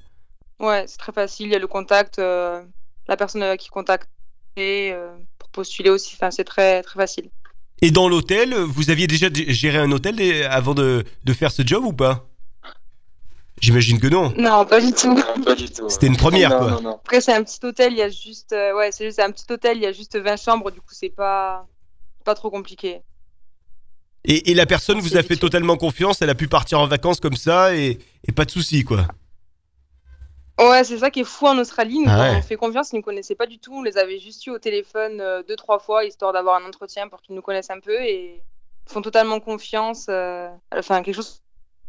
Ouais, 0.59 0.85
c'est 0.87 0.99
très 0.99 1.11
facile. 1.11 1.47
Il 1.47 1.53
y 1.53 1.55
a 1.55 1.59
le 1.59 1.67
contact, 1.67 2.19
euh, 2.19 2.61
la 3.07 3.17
personne 3.17 3.57
qui 3.57 3.69
contacte 3.69 4.09
euh, 4.59 5.11
pour 5.11 5.32
postuler 5.53 5.89
aussi. 5.89 6.15
Enfin, 6.15 6.31
c'est 6.31 6.43
très, 6.43 6.81
très 6.83 6.99
facile. 6.99 7.29
Et 7.81 7.91
dans 7.91 8.07
l'hôtel, 8.09 8.53
vous 8.55 8.89
aviez 8.89 9.07
déjà 9.07 9.27
géré 9.31 9.77
un 9.77 9.91
hôtel 9.91 10.19
avant 10.49 10.73
de, 10.73 11.03
de 11.23 11.33
faire 11.33 11.51
ce 11.51 11.63
job 11.65 11.83
ou 11.85 11.93
pas? 11.93 12.27
J'imagine 13.61 13.99
que 13.99 14.07
non. 14.07 14.33
Non, 14.37 14.65
pas 14.65 14.81
du 14.81 14.91
tout. 14.91 15.15
C'était 15.87 16.07
une 16.07 16.17
première, 16.17 16.49
Non, 16.49 16.57
quoi. 16.57 16.71
non, 16.71 16.81
non. 16.81 16.95
Après, 16.95 17.21
c'est 17.21 17.33
un 17.33 17.43
petit 17.43 17.59
hôtel, 17.63 17.93
il 17.93 17.97
y 17.99 18.01
a 18.01 18.09
juste. 18.09 18.51
euh, 18.51 18.75
ouais, 18.75 18.91
c'est 18.91 19.05
juste 19.05 19.19
un 19.19 19.31
petit 19.31 19.45
hôtel, 19.49 19.77
il 19.77 19.83
y 19.83 19.85
a 19.85 19.93
juste 19.93 20.17
20 20.19 20.35
chambres, 20.37 20.71
du 20.71 20.79
coup, 20.81 20.91
c'est 20.91 21.09
pas, 21.15 21.65
pas 22.25 22.35
trop 22.35 22.49
compliqué. 22.49 23.01
Et, 24.25 24.51
et 24.51 24.53
la 24.53 24.65
personne 24.65 24.99
vous 24.99 25.15
a 25.17 25.23
fait. 25.23 25.35
totalement 25.37 25.77
confiance, 25.77 26.21
elle 26.21 26.29
a 26.29 26.35
pu 26.35 26.47
partir 26.47 26.79
en 26.79 26.87
vacances 26.87 27.19
comme 27.19 27.35
ça 27.35 27.75
et, 27.75 27.99
et 28.27 28.31
pas 28.31 28.45
de 28.45 28.51
soucis, 28.51 28.83
quoi. 28.83 29.07
Ouais, 30.59 30.83
c'est 30.83 30.97
ça 30.99 31.09
qui 31.09 31.21
est 31.21 31.25
fou 31.25 31.47
en 31.47 31.57
Australie. 31.57 31.99
Nous, 31.99 32.05
Ah 32.09 32.31
ouais. 32.31 32.35
on 32.37 32.41
fait 32.41 32.55
confiance, 32.55 32.91
ils 32.93 32.97
nous 32.97 33.01
connaissaient 33.01 33.35
pas 33.35 33.47
du 33.47 33.59
tout. 33.59 33.73
On 33.73 33.81
les 33.81 33.97
avait 33.97 34.19
juste 34.19 34.45
eu 34.45 34.51
au 34.51 34.59
téléphone 34.59 35.19
euh, 35.19 35.41
deux, 35.47 35.55
trois 35.55 35.79
fois, 35.79 36.05
histoire 36.05 36.31
d'avoir 36.33 36.61
un 36.61 36.67
entretien 36.67 37.07
pour 37.07 37.21
qu'ils 37.21 37.35
nous 37.35 37.41
connaissent 37.41 37.71
un 37.71 37.79
peu 37.79 37.99
et 38.01 38.41
ils 38.87 38.91
font 38.91 39.01
totalement 39.01 39.39
confiance. 39.39 40.05
euh, 40.09 40.47
Enfin, 40.75 41.01
quelque 41.01 41.15
chose 41.15 41.41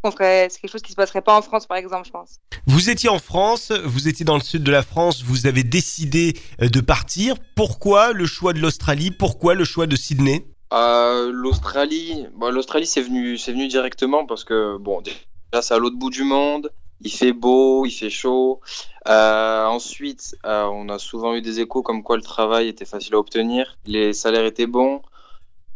qu'on 0.02 0.11
ferait, 0.11 0.49
c'est 0.50 0.61
quelque 0.61 0.70
chose 0.72 0.82
qui 0.82 0.93
se 0.93 0.96
passerait 0.96 1.22
pas 1.22 1.37
en 1.37 1.43
France, 1.43 1.66
par 1.66 1.76
exemple, 1.76 2.06
je 2.06 2.11
pense. 2.12 2.37
Vous 2.66 2.88
étiez 2.90 3.08
en 3.11 3.19
France, 3.19 3.70
vous 3.84 4.08
étiez 4.08 4.25
dans 4.25 4.37
le 4.37 4.43
sud 4.43 4.62
de 4.62 4.70
la 4.70 4.82
France, 4.82 5.22
vous 5.22 5.46
avez 5.46 5.62
décidé 5.62 6.34
euh, 6.62 6.69
de 6.69 6.81
partir. 6.81 7.37
Pourquoi 7.56 8.12
le 8.12 8.26
choix 8.26 8.52
de 8.55 8.61
l'Australie? 8.61 9.11
Pourquoi 9.11 9.55
le 9.55 9.64
choix 9.64 9.87
de 9.87 9.96
Sydney? 9.96 10.46
Euh, 10.72 11.31
L'Australie, 11.32 12.26
bon, 12.34 12.50
l'Australie 12.50 12.87
c'est 12.87 13.02
venu, 13.02 13.38
c'est 13.38 13.52
venu 13.52 13.69
directement 13.69 14.26
parce 14.26 14.43
que 14.44 14.76
bon, 14.78 15.00
déjà 15.02 15.16
c'est 15.62 15.75
à 15.75 15.78
l'autre 15.78 15.96
bout 15.96 16.11
du 16.11 16.25
monde, 16.25 16.70
il 17.00 17.11
fait 17.12 17.32
beau, 17.32 17.85
il 17.87 17.91
fait 17.91 18.11
chaud. 18.11 18.61
Euh, 19.08 19.64
ensuite, 19.67 20.37
euh, 20.46 20.64
on 20.64 20.88
a 20.88 20.99
souvent 20.99 21.35
eu 21.35 21.43
des 21.43 21.61
échos 21.61 21.82
comme 21.82 22.02
quoi 22.02 22.17
le 22.17 22.23
travail 22.23 22.69
était 22.69 22.85
facile 22.87 23.14
à 23.14 23.19
obtenir, 23.19 23.76
les 23.87 24.12
salaires 24.12 24.44
étaient 24.46 24.67
bons 24.67 25.02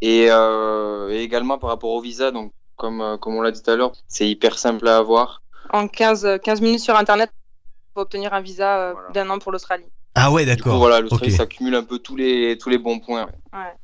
et, 0.01 0.27
euh, 0.31 1.11
et 1.11 1.23
également 1.23 1.59
par 1.59 1.71
rapport 1.71 1.91
au 1.91 2.01
visa, 2.01 2.31
donc 2.31 2.53
comme 2.77 3.19
comme 3.21 3.35
on 3.35 3.43
l'a 3.43 3.51
dit 3.51 3.63
tout 3.63 3.71
à 3.71 3.77
l'heure, 3.77 3.93
c'est 4.07 4.29
hyper 4.29 4.59
simple 4.59 4.87
à 4.89 4.97
avoir. 4.99 5.43
En 5.73 5.89
15, 5.89 6.25
euh, 6.25 6.39
15 6.39 6.61
minutes 6.63 6.81
sur 6.81 6.97
Internet, 6.97 7.31
pour 7.93 8.03
obtenir 8.03 8.33
un 8.33 8.41
visa 8.41 8.79
euh, 8.79 8.93
Voilà. 8.95 9.09
d'un 9.11 9.31
an 9.31 9.39
pour 9.39 9.53
l'Australie. 9.53 9.85
Ah 10.15 10.31
ouais, 10.33 10.45
Du 10.47 10.53
coup, 10.53 10.57
d'accord. 10.69 10.79
voilà, 10.79 11.01
l'Australie 11.01 11.33
Ok. 11.33 11.37
ça 11.37 11.47
cumule 11.47 11.75
un 11.75 11.83
peu 11.85 11.99
tous 11.99 12.17
les 12.17 12.57
tous 12.57 12.71
les 12.71 12.79
bons 12.79 12.99
points. 13.01 13.25
Ouais. 13.53 13.75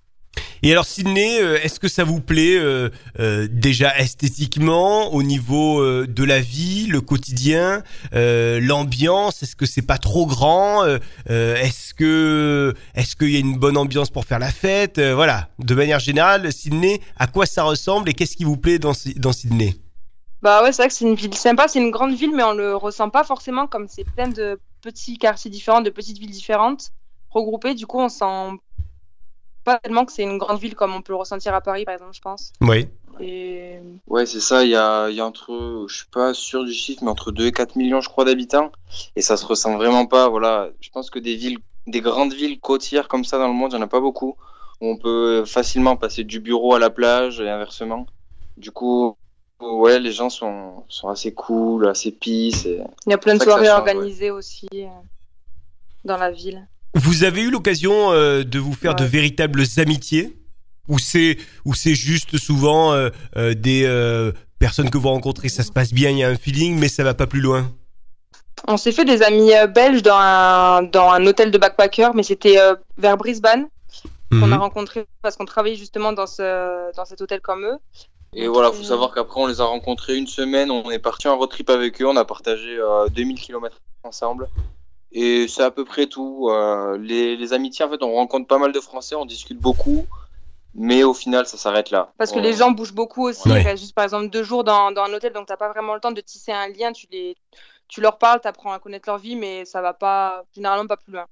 Et 0.66 0.72
alors 0.72 0.86
Sydney, 0.86 1.42
euh, 1.42 1.58
est-ce 1.62 1.78
que 1.78 1.88
ça 1.88 2.04
vous 2.04 2.22
plaît 2.22 2.56
euh, 2.56 2.88
euh, 3.20 3.46
déjà 3.50 3.98
esthétiquement, 3.98 5.12
au 5.12 5.22
niveau 5.22 5.84
de 6.06 6.24
la 6.24 6.40
vie, 6.40 6.86
le 6.86 7.02
quotidien, 7.02 7.82
l'ambiance? 8.12 9.42
Est-ce 9.42 9.56
que 9.56 9.66
c'est 9.66 9.86
pas 9.86 9.98
trop 9.98 10.24
grand 10.24 10.82
Est-ce 11.26 11.92
que 11.92 12.72
est-ce 12.94 13.14
qu'il 13.14 13.30
y 13.30 13.36
a 13.36 13.40
une 13.40 13.58
bonne 13.58 13.76
ambiance 13.76 14.08
pour 14.08 14.24
faire 14.24 14.38
la 14.38 14.50
fête? 14.50 14.98
Voilà, 14.98 15.50
de 15.58 15.74
manière 15.74 15.98
générale, 15.98 16.50
Sydney, 16.50 17.02
à 17.18 17.26
quoi 17.26 17.44
ça 17.44 17.64
ressemble 17.64 18.08
et 18.08 18.14
qu'est-ce 18.14 18.36
qui 18.36 18.44
vous 18.44 18.56
plaît 18.56 18.78
dans 18.78 18.92
dans 19.16 19.32
Sydney 19.32 19.76
Bah 20.40 20.62
ouais, 20.62 20.72
c'est 20.72 20.80
vrai 20.80 20.88
que 20.88 20.94
c'est 20.94 21.04
une 21.04 21.14
ville 21.14 21.34
sympa, 21.34 21.68
c'est 21.68 21.78
une 21.78 21.90
grande 21.90 22.14
ville, 22.14 22.34
mais 22.34 22.42
on 22.42 22.54
le 22.54 22.74
ressent 22.74 23.10
pas 23.10 23.24
forcément 23.24 23.66
comme 23.66 23.86
c'est 23.86 24.04
plein 24.04 24.28
de 24.28 24.58
petits 24.80 25.18
quartiers 25.18 25.50
différents, 25.50 25.82
de 25.82 25.90
petites 25.90 26.18
villes 26.18 26.30
différentes 26.30 26.90
regroupées. 27.28 27.74
Du 27.74 27.86
coup, 27.86 28.00
on 28.00 28.08
sent 28.08 28.58
pas 29.64 29.78
tellement 29.78 30.04
que 30.04 30.12
c'est 30.12 30.22
une 30.22 30.38
grande 30.38 30.60
ville 30.60 30.74
comme 30.74 30.94
on 30.94 31.02
peut 31.02 31.12
le 31.12 31.18
ressentir 31.18 31.54
à 31.54 31.60
Paris, 31.60 31.84
par 31.84 31.94
exemple, 31.94 32.14
je 32.14 32.20
pense. 32.20 32.52
Oui. 32.60 32.88
Et 33.20 33.78
Ouais, 34.06 34.26
c'est 34.26 34.40
ça, 34.40 34.64
il 34.64 34.70
y 34.70 34.76
a, 34.76 35.08
il 35.08 35.16
y 35.16 35.20
a 35.20 35.26
entre, 35.26 35.86
je 35.88 35.96
suis 35.96 36.06
pas 36.06 36.34
sûr 36.34 36.64
du 36.64 36.72
chiffre, 36.72 37.02
mais 37.02 37.10
entre 37.10 37.32
2 37.32 37.46
et 37.46 37.52
4 37.52 37.76
millions, 37.76 38.00
je 38.00 38.08
crois, 38.08 38.24
d'habitants. 38.24 38.70
Et 39.16 39.22
ça 39.22 39.36
se 39.36 39.46
ressent 39.46 39.76
vraiment 39.76 40.06
pas, 40.06 40.28
voilà. 40.28 40.70
Je 40.80 40.90
pense 40.90 41.10
que 41.10 41.18
des 41.18 41.36
villes, 41.36 41.58
des 41.86 42.00
grandes 42.00 42.34
villes 42.34 42.60
côtières 42.60 43.08
comme 43.08 43.24
ça 43.24 43.38
dans 43.38 43.48
le 43.48 43.54
monde, 43.54 43.72
il 43.72 43.76
y 43.76 43.78
en 43.78 43.82
a 43.82 43.88
pas 43.88 44.00
beaucoup. 44.00 44.36
Où 44.80 44.88
on 44.88 44.96
peut 44.96 45.44
facilement 45.44 45.96
passer 45.96 46.24
du 46.24 46.40
bureau 46.40 46.74
à 46.74 46.78
la 46.78 46.90
plage 46.90 47.40
et 47.40 47.48
inversement. 47.48 48.06
Du 48.56 48.70
coup, 48.70 49.16
ouais, 49.60 49.98
les 50.00 50.12
gens 50.12 50.30
sont, 50.30 50.84
sont 50.88 51.08
assez 51.08 51.32
cool, 51.32 51.86
assez 51.86 52.10
peace. 52.10 52.66
Et... 52.66 52.80
il 53.06 53.10
y 53.10 53.14
a 53.14 53.18
plein 53.18 53.36
de 53.36 53.42
soirées 53.42 53.66
change, 53.66 53.78
organisées 53.78 54.30
aussi 54.30 54.68
euh, 54.74 54.88
dans 56.04 56.16
la 56.16 56.30
ville. 56.30 56.66
Vous 56.94 57.24
avez 57.24 57.42
eu 57.42 57.50
l'occasion 57.50 58.12
euh, 58.12 58.44
de 58.44 58.58
vous 58.58 58.72
faire 58.72 58.94
de 58.94 59.04
véritables 59.04 59.62
amitiés 59.78 60.36
ou 60.88 60.98
c'est 60.98 61.38
ou 61.64 61.74
c'est 61.74 61.94
juste 61.94 62.36
souvent 62.38 62.92
euh, 62.92 63.10
euh, 63.36 63.54
des 63.54 63.84
euh, 63.84 64.32
personnes 64.58 64.90
que 64.90 64.98
vous 64.98 65.08
rencontrez, 65.08 65.48
ça 65.48 65.62
se 65.62 65.72
passe 65.72 65.92
bien, 65.92 66.10
il 66.10 66.18
y 66.18 66.24
a 66.24 66.28
un 66.28 66.36
feeling, 66.36 66.78
mais 66.78 66.88
ça 66.88 67.02
va 67.02 67.14
pas 67.14 67.26
plus 67.26 67.40
loin? 67.40 67.72
On 68.68 68.76
s'est 68.76 68.92
fait 68.92 69.04
des 69.04 69.22
amis 69.22 69.52
euh, 69.54 69.66
belges 69.66 70.02
dans 70.02 70.16
un, 70.16 70.82
dans 70.84 71.10
un 71.10 71.26
hôtel 71.26 71.50
de 71.50 71.58
backpacker, 71.58 72.10
mais 72.14 72.22
c'était 72.22 72.58
euh, 72.58 72.74
vers 72.96 73.16
Brisbane 73.16 73.66
qu'on 74.30 74.42
a 74.52 74.56
Mhm. 74.56 74.60
rencontré 74.62 75.04
parce 75.22 75.36
qu'on 75.36 75.44
travaillait 75.44 75.76
justement 75.76 76.12
dans, 76.12 76.26
ce, 76.26 76.94
dans 76.96 77.04
cet 77.04 77.20
hôtel 77.20 77.40
comme 77.40 77.64
eux. 77.64 77.76
Et 78.34 78.48
voilà, 78.48 78.72
faut 78.72 78.80
Euh, 78.80 78.84
savoir 78.84 79.12
qu'après, 79.14 79.40
on 79.40 79.46
les 79.46 79.60
a 79.60 79.64
rencontrés 79.64 80.16
une 80.16 80.26
semaine, 80.26 80.70
on 80.70 80.90
est 80.90 80.98
parti 80.98 81.28
en 81.28 81.36
road 81.38 81.50
trip 81.50 81.70
avec 81.70 82.00
eux, 82.02 82.06
on 82.06 82.16
a 82.16 82.24
partagé 82.24 82.76
euh, 82.78 83.06
2000 83.08 83.38
km 83.38 83.76
ensemble. 84.02 84.48
Et 85.16 85.46
c'est 85.46 85.62
à 85.62 85.70
peu 85.70 85.84
près 85.84 86.06
tout. 86.06 86.48
Euh, 86.50 86.98
les, 86.98 87.36
les 87.36 87.52
amitiés, 87.52 87.84
en 87.84 87.88
fait, 87.90 88.02
on 88.02 88.12
rencontre 88.14 88.48
pas 88.48 88.58
mal 88.58 88.72
de 88.72 88.80
Français, 88.80 89.14
on 89.14 89.24
discute 89.24 89.58
beaucoup, 89.58 90.06
mais 90.74 91.04
au 91.04 91.14
final, 91.14 91.46
ça 91.46 91.56
s'arrête 91.56 91.90
là. 91.90 92.12
Parce 92.18 92.32
que 92.32 92.38
On- 92.38 92.42
les 92.42 92.52
gens 92.54 92.72
bougent 92.72 92.94
beaucoup 92.94 93.28
aussi. 93.28 93.48
Ouais. 93.48 93.60
Ils 93.60 93.64
restent 93.64 93.82
juste 93.82 93.94
par 93.94 94.02
exemple 94.04 94.28
deux 94.28 94.42
jours 94.42 94.64
dans, 94.64 94.90
dans 94.90 95.04
un 95.04 95.12
hôtel, 95.12 95.32
donc 95.32 95.46
t'as 95.46 95.56
pas 95.56 95.68
vraiment 95.70 95.94
le 95.94 96.00
temps 96.00 96.10
de 96.10 96.20
tisser 96.20 96.50
un 96.50 96.66
lien. 96.68 96.92
Tu, 96.92 97.06
les, 97.12 97.36
tu 97.86 98.00
leur 98.00 98.18
parles, 98.18 98.40
t'apprends 98.40 98.72
à 98.72 98.80
connaître 98.80 99.08
leur 99.08 99.18
vie, 99.18 99.36
mais 99.36 99.64
ça 99.64 99.80
va 99.80 99.94
pas, 99.94 100.44
généralement 100.52 100.88
pas 100.88 100.96
plus 100.96 101.12
loin. 101.12 101.26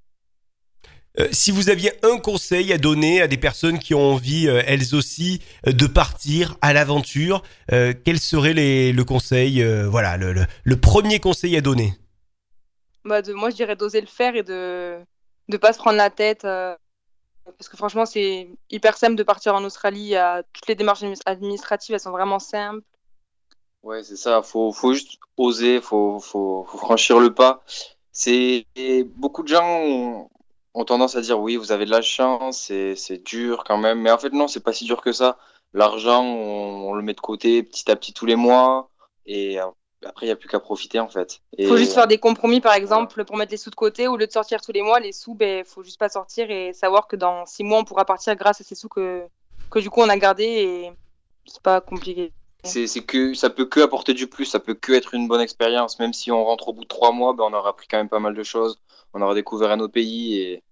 Euh, 1.18 1.28
si 1.32 1.50
vous 1.50 1.68
aviez 1.68 1.92
un 2.06 2.18
conseil 2.18 2.72
à 2.72 2.78
donner 2.78 3.20
à 3.20 3.26
des 3.26 3.36
personnes 3.36 3.78
qui 3.78 3.94
ont 3.94 4.12
envie, 4.12 4.48
euh, 4.48 4.62
elles 4.66 4.94
aussi, 4.94 5.42
euh, 5.66 5.72
de 5.72 5.86
partir 5.86 6.56
à 6.62 6.72
l'aventure, 6.72 7.42
euh, 7.72 7.92
quel 8.04 8.18
serait 8.18 8.54
les, 8.54 8.92
le 8.92 9.04
conseil, 9.04 9.60
euh, 9.62 9.88
voilà, 9.90 10.16
le, 10.16 10.32
le, 10.32 10.46
le 10.62 10.76
premier 10.76 11.18
conseil 11.18 11.54
à 11.56 11.60
donner? 11.60 11.92
Bah, 13.04 13.20
moi, 13.34 13.50
je 13.50 13.56
dirais 13.56 13.76
d'oser 13.76 14.00
le 14.00 14.06
faire 14.06 14.36
et 14.36 14.42
de 14.42 14.98
ne 15.48 15.56
pas 15.56 15.72
se 15.72 15.78
prendre 15.78 15.96
la 15.96 16.10
tête. 16.10 16.44
euh, 16.44 16.76
parce 17.44 17.68
que 17.68 17.76
franchement, 17.76 18.06
c'est 18.06 18.48
hyper 18.70 18.96
simple 18.96 19.16
de 19.16 19.22
partir 19.22 19.54
en 19.54 19.64
Australie. 19.64 20.14
Toutes 20.52 20.68
les 20.68 20.74
démarches 20.74 21.02
admi- 21.02 21.20
administratives, 21.26 21.94
elles 21.94 22.00
sont 22.00 22.12
vraiment 22.12 22.38
simples. 22.38 22.84
Ouais, 23.82 24.04
c'est 24.04 24.16
ça. 24.16 24.42
Faut, 24.42 24.72
faut 24.72 24.92
juste 24.92 25.18
oser, 25.36 25.80
faut, 25.80 26.20
faut, 26.20 26.64
franchir 26.64 27.18
le 27.18 27.34
pas. 27.34 27.64
C'est 28.12 28.66
beaucoup 29.16 29.42
de 29.42 29.48
gens 29.48 30.28
ont, 30.74 30.84
tendance 30.84 31.16
à 31.16 31.20
dire 31.20 31.40
oui, 31.40 31.56
vous 31.56 31.72
avez 31.72 31.84
de 31.84 31.90
la 31.90 32.02
chance, 32.02 32.58
c'est, 32.68 33.22
dur 33.24 33.64
quand 33.64 33.78
même. 33.78 34.00
Mais 34.00 34.10
en 34.10 34.18
fait, 34.18 34.32
non, 34.32 34.46
c'est 34.46 34.62
pas 34.62 34.72
si 34.72 34.84
dur 34.84 35.02
que 35.02 35.12
ça. 35.12 35.38
L'argent, 35.72 36.22
on, 36.22 36.90
on 36.90 36.94
le 36.94 37.02
met 37.02 37.14
de 37.14 37.20
côté 37.20 37.62
petit 37.62 37.90
à 37.90 37.96
petit 37.96 38.12
tous 38.12 38.26
les 38.26 38.36
mois, 38.36 38.90
et 39.26 39.60
euh, 39.60 39.66
après, 40.04 40.26
il 40.26 40.28
y 40.28 40.32
a 40.32 40.36
plus 40.36 40.48
qu'à 40.48 40.60
profiter 40.60 41.00
en 41.00 41.08
fait. 41.08 41.40
Il 41.58 41.68
faut 41.68 41.76
juste 41.76 41.94
faire 41.94 42.06
des 42.06 42.18
compromis, 42.18 42.60
par 42.60 42.74
exemple, 42.74 43.24
pour 43.24 43.36
mettre 43.36 43.50
les 43.50 43.56
sous 43.56 43.70
de 43.70 43.74
côté. 43.74 44.08
Au 44.08 44.16
lieu 44.16 44.26
de 44.26 44.32
sortir 44.32 44.60
tous 44.60 44.72
les 44.72 44.82
mois, 44.82 45.00
les 45.00 45.12
sous, 45.12 45.34
ben, 45.34 45.64
faut 45.64 45.82
juste 45.82 45.98
pas 45.98 46.08
sortir 46.08 46.50
et 46.50 46.72
savoir 46.72 47.06
que 47.06 47.16
dans 47.16 47.46
six 47.46 47.64
mois, 47.64 47.78
on 47.78 47.84
pourra 47.84 48.04
partir 48.04 48.34
grâce 48.36 48.60
à 48.60 48.64
ces 48.64 48.74
sous 48.74 48.88
que, 48.88 49.22
que 49.70 49.78
du 49.78 49.90
coup, 49.90 50.00
on 50.00 50.08
a 50.08 50.16
gardé 50.16 50.44
et 50.44 50.92
c'est 51.46 51.62
pas 51.62 51.80
compliqué. 51.80 52.32
c'est 52.64 52.86
c'est 52.86 53.02
que 53.02 53.34
ça 53.34 53.50
peut 53.50 53.66
que 53.66 53.80
apporter 53.80 54.14
du 54.14 54.26
plus, 54.26 54.44
ça 54.44 54.60
peut 54.60 54.74
que 54.74 54.92
être 54.92 55.14
une 55.14 55.28
bonne 55.28 55.40
expérience. 55.40 55.98
Même 55.98 56.12
si 56.12 56.30
on 56.30 56.44
rentre 56.44 56.68
au 56.68 56.72
bout 56.72 56.84
de 56.84 56.88
trois 56.88 57.12
mois, 57.12 57.32
ben, 57.32 57.44
on 57.44 57.52
aura 57.54 57.70
appris 57.70 57.86
quand 57.88 57.98
même 57.98 58.08
pas 58.08 58.20
mal 58.20 58.34
de 58.34 58.42
choses. 58.42 58.78
On 59.14 59.22
aura 59.22 59.34
découvert 59.34 59.70
un 59.70 59.80
autre 59.80 59.92
pays 59.92 60.38
et, 60.38 60.62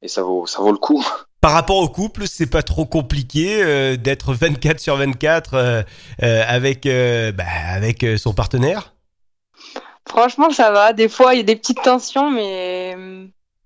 et 0.00 0.08
ça 0.08 0.22
vaut 0.22 0.46
ça 0.46 0.60
vaut 0.60 0.72
le 0.72 0.78
coup. 0.78 1.04
Par 1.42 1.52
rapport 1.52 1.76
au 1.78 1.88
couple, 1.88 2.26
c'est 2.28 2.46
pas 2.48 2.62
trop 2.62 2.86
compliqué 2.86 3.62
euh, 3.62 3.96
d'être 3.96 4.32
24 4.32 4.78
sur 4.80 4.96
24 4.96 5.54
euh, 5.54 5.82
euh, 6.22 6.42
avec, 6.46 6.86
euh, 6.86 7.32
bah, 7.32 7.44
avec 7.74 8.06
son 8.16 8.32
partenaire 8.32 8.94
Franchement, 10.08 10.50
ça 10.50 10.70
va. 10.70 10.92
Des 10.92 11.08
fois, 11.08 11.34
il 11.34 11.38
y 11.38 11.40
a 11.40 11.44
des 11.44 11.56
petites 11.56 11.82
tensions, 11.82 12.30
mais 12.30 12.96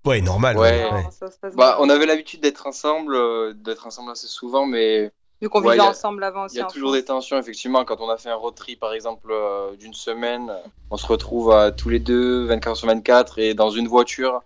Ouais, 0.05 0.21
normal. 0.21 0.57
Ouais. 0.57 0.89
ça 1.11 1.27
Bah, 1.55 1.77
on 1.79 1.89
avait 1.89 2.05
l'habitude 2.05 2.41
d'être 2.41 2.65
ensemble, 2.65 3.13
euh, 3.15 3.53
d'être 3.53 3.85
ensemble 3.85 4.11
assez 4.11 4.27
souvent, 4.27 4.65
mais 4.65 5.11
Vu 5.39 5.49
qu'on 5.49 5.61
Ouais, 5.61 5.73
vivait 5.75 5.83
ensemble 5.87 6.23
avant 6.23 6.45
aussi. 6.45 6.55
il 6.55 6.59
y 6.59 6.61
a 6.61 6.65
toujours 6.65 6.89
France. 6.89 6.99
des 6.99 7.05
tensions. 7.05 7.37
Effectivement, 7.37 7.85
quand 7.85 8.01
on 8.01 8.09
a 8.09 8.17
fait 8.17 8.29
un 8.29 8.35
road 8.35 8.55
trip, 8.55 8.79
par 8.79 8.93
exemple, 8.93 9.27
euh, 9.29 9.75
d'une 9.75 9.93
semaine, 9.93 10.51
on 10.89 10.97
se 10.97 11.05
retrouve 11.05 11.51
à 11.51 11.71
tous 11.71 11.89
les 11.89 11.99
deux, 11.99 12.45
24 12.45 12.75
sur 12.75 12.87
24, 12.87 13.37
et 13.37 13.53
dans 13.53 13.69
une 13.69 13.87
voiture. 13.87 14.41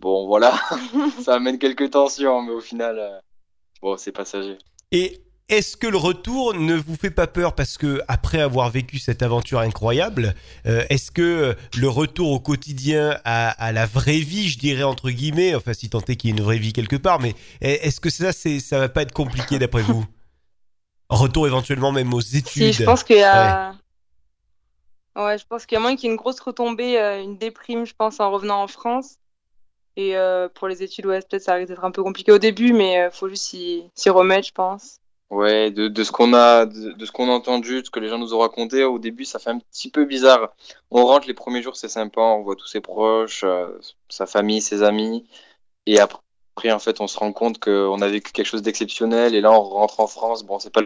Bon, 0.00 0.26
voilà, 0.26 0.58
ça 1.24 1.34
amène 1.34 1.58
quelques 1.58 1.90
tensions, 1.90 2.42
mais 2.42 2.52
au 2.52 2.60
final, 2.60 2.98
euh, 2.98 3.18
bon, 3.82 3.96
c'est 3.96 4.12
passager. 4.12 4.56
Et 4.92 5.20
est-ce 5.48 5.76
que 5.76 5.86
le 5.86 5.96
retour 5.96 6.54
ne 6.54 6.74
vous 6.74 6.94
fait 6.94 7.10
pas 7.10 7.26
peur 7.26 7.54
parce 7.54 7.78
que 7.78 8.00
après 8.06 8.40
avoir 8.40 8.70
vécu 8.70 8.98
cette 8.98 9.22
aventure 9.22 9.58
incroyable, 9.58 10.34
euh, 10.66 10.84
est-ce 10.88 11.10
que 11.10 11.22
euh, 11.22 11.54
le 11.76 11.88
retour 11.88 12.30
au 12.30 12.38
quotidien 12.38 13.18
à, 13.24 13.50
à 13.50 13.72
la 13.72 13.86
vraie 13.86 14.20
vie, 14.20 14.48
je 14.48 14.58
dirais 14.58 14.84
entre 14.84 15.10
guillemets, 15.10 15.54
enfin 15.54 15.72
si 15.72 15.90
tant 15.90 16.00
est 16.00 16.16
qu'il 16.16 16.30
y 16.30 16.32
ait 16.32 16.36
une 16.36 16.44
vraie 16.44 16.58
vie 16.58 16.72
quelque 16.72 16.96
part, 16.96 17.18
mais 17.18 17.34
est-ce 17.60 17.98
que 18.00 18.10
ça, 18.10 18.32
c'est, 18.32 18.60
ça 18.60 18.78
va 18.78 18.88
pas 18.88 19.02
être 19.02 19.12
compliqué 19.12 19.58
d'après 19.58 19.82
vous? 19.82 20.04
Retour 21.08 21.46
éventuellement 21.46 21.90
même 21.90 22.12
aux 22.12 22.20
études. 22.20 22.72
Si, 22.72 22.72
je 22.74 22.84
pense 22.84 23.02
qu'il 23.02 23.16
y 23.16 23.22
a. 23.22 23.74
Ouais, 25.16 25.36
je 25.36 25.44
pense 25.46 25.66
qu'il 25.66 25.74
y 25.74 25.78
a 25.78 25.80
moins 25.80 25.96
qu'il 25.96 26.04
y 26.04 26.06
ait 26.08 26.12
une 26.12 26.16
grosse 26.16 26.38
retombée, 26.38 26.96
euh, 26.96 27.20
une 27.20 27.38
déprime, 27.38 27.84
je 27.84 27.94
pense, 27.94 28.20
en 28.20 28.30
revenant 28.30 28.62
en 28.62 28.68
France. 28.68 29.16
Et 29.98 30.16
euh, 30.16 30.48
pour 30.48 30.68
les 30.68 30.84
études, 30.84 31.06
ouais, 31.06 31.20
peut-être 31.20 31.42
ça 31.42 31.54
risque 31.54 31.68
d'être 31.68 31.84
un 31.84 31.90
peu 31.90 32.04
compliqué 32.04 32.30
au 32.30 32.38
début, 32.38 32.72
mais 32.72 33.02
euh, 33.02 33.10
faut 33.10 33.28
juste 33.28 33.46
s'y 33.46 34.10
remettre, 34.10 34.46
je 34.46 34.52
pense. 34.52 34.98
Ouais, 35.28 35.72
de, 35.72 35.88
de 35.88 36.04
ce 36.04 36.12
qu'on 36.12 36.32
a, 36.34 36.66
de, 36.66 36.92
de 36.92 37.04
ce 37.04 37.10
qu'on 37.10 37.28
a 37.28 37.32
entendu, 37.32 37.80
de 37.80 37.84
ce 37.86 37.90
que 37.90 37.98
les 37.98 38.08
gens 38.08 38.18
nous 38.18 38.32
ont 38.32 38.38
raconté, 38.38 38.84
au 38.84 39.00
début, 39.00 39.24
ça 39.24 39.40
fait 39.40 39.50
un 39.50 39.58
petit 39.58 39.90
peu 39.90 40.04
bizarre. 40.04 40.54
On 40.92 41.04
rentre 41.04 41.26
les 41.26 41.34
premiers 41.34 41.62
jours, 41.62 41.76
c'est 41.76 41.88
sympa, 41.88 42.20
on 42.20 42.42
voit 42.42 42.54
tous 42.54 42.68
ses 42.68 42.80
proches, 42.80 43.42
euh, 43.42 43.76
sa 44.08 44.26
famille, 44.26 44.62
ses 44.62 44.84
amis, 44.84 45.28
et 45.84 45.98
après, 45.98 46.20
après, 46.56 46.72
en 46.72 46.78
fait, 46.78 47.00
on 47.00 47.06
se 47.06 47.18
rend 47.18 47.32
compte 47.32 47.58
qu'on 47.60 48.00
a 48.00 48.08
vécu 48.08 48.32
quelque 48.32 48.46
chose 48.46 48.62
d'exceptionnel, 48.62 49.34
et 49.34 49.40
là, 49.40 49.52
on 49.52 49.62
rentre 49.62 50.00
en 50.00 50.06
France. 50.06 50.44
Bon, 50.44 50.58
c'est 50.58 50.72
pas 50.72 50.82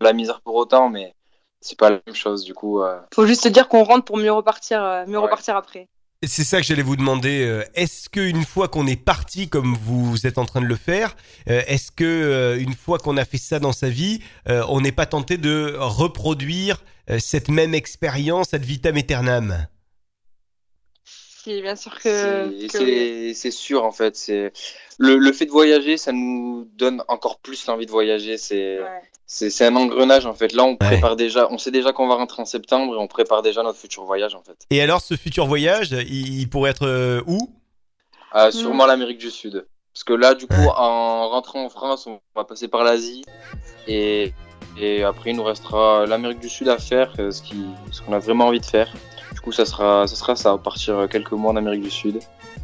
la 0.00 0.12
misère 0.12 0.40
pour 0.40 0.54
autant, 0.56 0.88
mais 0.88 1.14
c'est 1.60 1.78
pas 1.78 1.90
la 1.90 2.00
même 2.06 2.16
chose, 2.16 2.44
du 2.44 2.54
coup. 2.54 2.80
euh, 2.80 2.98
Faut 3.14 3.26
juste 3.26 3.42
se 3.44 3.48
dire 3.48 3.68
qu'on 3.68 3.84
rentre 3.84 4.04
pour 4.04 4.16
mieux 4.16 4.32
repartir, 4.32 4.82
euh, 4.82 5.04
mieux 5.06 5.18
Ouais. 5.18 5.24
repartir 5.24 5.56
après. 5.56 5.88
C'est 6.24 6.44
ça 6.44 6.60
que 6.60 6.66
j'allais 6.66 6.82
vous 6.82 6.94
demander. 6.94 7.42
euh, 7.44 7.64
Est-ce 7.74 8.08
qu'une 8.08 8.44
fois 8.44 8.68
qu'on 8.68 8.86
est 8.86 8.94
parti, 8.96 9.48
comme 9.48 9.74
vous 9.74 10.24
êtes 10.24 10.38
en 10.38 10.44
train 10.44 10.60
de 10.60 10.66
le 10.66 10.76
faire, 10.76 11.16
euh, 11.50 11.62
est-ce 11.66 11.90
que 11.90 12.04
euh, 12.04 12.60
une 12.60 12.74
fois 12.74 12.98
qu'on 12.98 13.16
a 13.16 13.24
fait 13.24 13.38
ça 13.38 13.58
dans 13.58 13.72
sa 13.72 13.88
vie, 13.88 14.20
on 14.46 14.80
n'est 14.80 14.92
pas 14.92 15.06
tenté 15.06 15.36
de 15.36 15.74
reproduire 15.78 16.84
cette 17.18 17.48
même 17.48 17.74
expérience 17.74 18.54
ad 18.54 18.64
vitam 18.64 18.96
aeternam? 18.96 19.66
Si, 21.42 21.60
bien 21.60 21.76
sûr 21.76 21.98
que. 21.98 22.52
C'est 22.68 22.82
oui. 22.82 23.52
sûr 23.52 23.84
en 23.84 23.92
fait. 23.92 24.16
C'est 24.16 24.52
le, 24.98 25.16
le 25.16 25.32
fait 25.32 25.46
de 25.46 25.50
voyager, 25.50 25.96
ça 25.96 26.12
nous 26.12 26.68
donne 26.76 27.02
encore 27.08 27.38
plus 27.38 27.66
l'envie 27.66 27.86
de 27.86 27.90
voyager. 27.90 28.38
C'est 28.38 28.78
Ouais. 28.78 29.00
c'est 29.26 29.50
c'est 29.50 29.66
un 29.66 29.74
engrenage 29.76 30.26
en 30.26 30.34
fait. 30.34 30.52
Là, 30.52 30.64
on 30.64 30.76
prépare 30.76 31.16
déjà. 31.16 31.48
On 31.50 31.58
sait 31.58 31.70
déjà 31.70 31.92
qu'on 31.92 32.06
va 32.06 32.14
rentrer 32.14 32.42
en 32.42 32.44
septembre 32.44 32.94
et 32.94 32.98
on 32.98 33.08
prépare 33.08 33.42
déjà 33.42 33.62
notre 33.62 33.78
futur 33.78 34.04
voyage 34.04 34.34
en 34.34 34.42
fait. 34.42 34.56
Et 34.70 34.80
alors, 34.80 35.00
ce 35.00 35.16
futur 35.16 35.46
voyage, 35.46 35.90
il, 35.92 36.40
il 36.40 36.48
pourrait 36.48 36.70
être 36.70 36.86
euh, 36.86 37.22
où? 37.26 37.50
Ah, 38.32 38.50
sûrement 38.52 38.86
l'Amérique 38.86 39.18
du 39.18 39.30
Sud. 39.30 39.66
Parce 39.92 40.04
que 40.04 40.12
là, 40.14 40.34
du 40.34 40.46
coup, 40.46 40.68
en 40.76 41.28
rentrant 41.28 41.64
en 41.64 41.68
France, 41.68 42.06
on 42.06 42.20
va 42.34 42.44
passer 42.44 42.68
par 42.68 42.82
l'Asie 42.84 43.24
et 43.86 44.32
et 44.80 45.02
après 45.02 45.30
il 45.30 45.36
nous 45.36 45.44
restera 45.44 46.06
l'Amérique 46.06 46.40
du 46.40 46.48
Sud 46.48 46.68
à 46.68 46.78
faire, 46.78 47.12
euh, 47.18 47.30
ce 47.30 47.42
qui 47.42 47.56
ce 47.90 48.00
qu'on 48.00 48.12
a 48.14 48.18
vraiment 48.18 48.46
envie 48.46 48.60
de 48.60 48.64
faire. 48.64 48.90
Du 49.42 49.46
coup, 49.46 49.52
ça 49.52 49.64
sera 49.66 50.06
ça 50.06 50.14
sera 50.14 50.36
ça, 50.36 50.56
partir 50.56 51.08
quelques 51.10 51.32
mois 51.32 51.50
en 51.52 51.56
Amérique 51.56 51.82
du 51.82 51.90
Sud. 51.90 52.20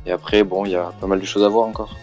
Et 0.06 0.12
après, 0.12 0.44
bon, 0.44 0.64
il 0.64 0.70
y 0.72 0.76
a 0.76 0.92
pas 1.00 1.08
mal 1.08 1.20
de 1.20 1.26
choses 1.26 1.42
à 1.42 1.48
voir 1.48 1.66
encore. 1.66 1.96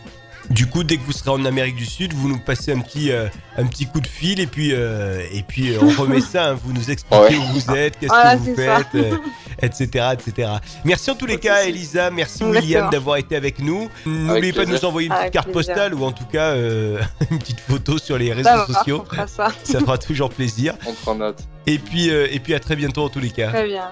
Du 0.50 0.68
coup, 0.68 0.84
dès 0.84 0.98
que 0.98 1.04
vous 1.04 1.12
serez 1.14 1.32
en 1.32 1.44
Amérique 1.46 1.76
du 1.78 1.86
Sud, 1.88 2.14
vous 2.14 2.28
nous 2.28 2.38
passez 2.40 2.72
un 2.74 2.80
petit, 2.82 3.12
euh, 3.12 3.28
un 3.58 3.66
petit 3.66 3.88
coup 3.88 4.00
de 4.02 4.06
fil 4.08 4.40
et 4.40 4.46
puis, 4.46 4.74
euh, 4.74 5.26
et 5.32 5.42
puis 5.42 5.72
euh, 5.74 5.80
on 5.82 6.02
remet 6.02 6.20
ça. 6.22 6.50
hein. 6.52 6.58
vous 6.62 6.72
nous 6.74 6.92
expliquez 6.92 7.24
Ouais. 7.24 7.36
où 7.38 7.42
vous 7.54 7.72
êtes, 7.76 7.98
qu'est-ce 7.98 8.14
Voilà, 8.14 8.36
que 8.36 8.42
vous 8.42 8.56
faites, 8.56 8.88
euh, 8.96 9.18
etc., 9.64 10.10
etc. 10.14 10.50
Merci 10.84 11.10
en 11.10 11.16
tous 11.16 11.26
les 11.26 11.40
cas. 11.40 11.64
Elisa. 11.64 12.12
Merci 12.12 12.44
Exactement. 12.44 12.52
William 12.62 12.90
d'avoir 12.92 13.18
été 13.18 13.36
avec 13.38 13.58
nous. 13.60 13.90
N'oubliez 14.06 14.54
pas 14.54 14.66
de 14.66 14.72
nous 14.72 14.86
envoyer 14.86 15.08
une 15.08 15.14
petite 15.14 15.22
Avec 15.22 15.34
carte 15.34 15.52
plaisir. 15.52 15.74
postale 15.74 15.94
ou 15.96 16.04
en 16.04 16.12
tout 16.12 16.26
cas 16.26 16.50
euh, 16.52 17.00
une 17.32 17.40
petite 17.40 17.62
photo 17.62 17.98
sur 17.98 18.18
les 18.20 18.32
réseaux 18.34 18.50
Ça 18.50 18.58
va, 18.58 18.66
sociaux. 18.68 19.04
on 19.04 19.10
fera 19.16 19.26
ça. 19.28 19.48
Ça 19.64 19.80
fera 19.80 19.98
toujours 19.98 20.30
plaisir. 20.30 20.76
On 20.86 20.94
prend 20.94 21.16
note. 21.16 21.40
Et 21.66 21.80
puis, 21.80 22.12
euh, 22.12 22.28
et 22.30 22.40
puis 22.40 22.54
à 22.54 22.60
très 22.60 22.76
bientôt 22.76 23.04
en 23.06 23.10
tous 23.10 23.20
les 23.22 23.32
cas. 23.32 23.50
Très 23.50 23.66
bien. 23.68 23.90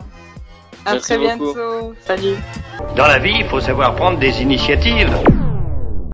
À 0.85 0.93
Merci 0.93 1.07
très 1.07 1.17
beaucoup. 1.17 1.53
bientôt. 1.53 1.93
Salut. 2.05 2.35
Dans 2.95 3.07
la 3.07 3.19
vie, 3.19 3.35
il 3.39 3.45
faut 3.45 3.59
savoir 3.59 3.95
prendre 3.95 4.19
des 4.19 4.41
initiatives. 4.41 5.11